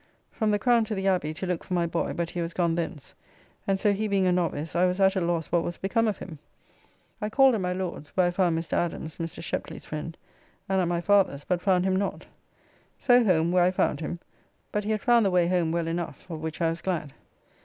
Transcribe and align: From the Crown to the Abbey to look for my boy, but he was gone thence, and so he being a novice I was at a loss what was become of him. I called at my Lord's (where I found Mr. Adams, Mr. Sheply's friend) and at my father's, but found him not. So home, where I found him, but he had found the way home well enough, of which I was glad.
From 0.31 0.49
the 0.49 0.57
Crown 0.57 0.83
to 0.85 0.95
the 0.95 1.07
Abbey 1.07 1.31
to 1.35 1.45
look 1.45 1.63
for 1.63 1.75
my 1.75 1.85
boy, 1.85 2.13
but 2.13 2.31
he 2.31 2.41
was 2.41 2.55
gone 2.55 2.73
thence, 2.73 3.13
and 3.67 3.79
so 3.79 3.93
he 3.93 4.07
being 4.07 4.25
a 4.25 4.31
novice 4.31 4.75
I 4.75 4.87
was 4.87 4.99
at 4.99 5.15
a 5.15 5.21
loss 5.21 5.51
what 5.51 5.61
was 5.61 5.77
become 5.77 6.07
of 6.07 6.17
him. 6.17 6.39
I 7.21 7.29
called 7.29 7.53
at 7.53 7.61
my 7.61 7.73
Lord's 7.73 8.09
(where 8.17 8.25
I 8.25 8.31
found 8.31 8.57
Mr. 8.57 8.73
Adams, 8.73 9.17
Mr. 9.17 9.43
Sheply's 9.43 9.85
friend) 9.85 10.17
and 10.67 10.81
at 10.81 10.87
my 10.87 11.01
father's, 11.01 11.43
but 11.43 11.61
found 11.61 11.85
him 11.85 11.95
not. 11.95 12.25
So 12.97 13.23
home, 13.23 13.51
where 13.51 13.63
I 13.63 13.69
found 13.69 13.99
him, 13.99 14.17
but 14.71 14.83
he 14.85 14.89
had 14.89 15.01
found 15.01 15.23
the 15.23 15.29
way 15.29 15.45
home 15.45 15.71
well 15.71 15.85
enough, 15.85 16.27
of 16.31 16.41
which 16.41 16.61
I 16.63 16.71
was 16.71 16.81
glad. 16.81 17.13